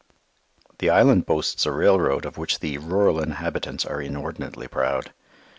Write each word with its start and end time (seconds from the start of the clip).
The 0.79 0.89
island 0.89 1.27
boasts 1.27 1.67
a 1.67 1.71
railroad 1.71 2.25
of 2.25 2.35
which 2.35 2.57
the 2.59 2.79
rural 2.79 3.19
inhabitants 3.21 3.85
are 3.85 4.01
inordinately 4.01 4.67
proud. 4.67 5.13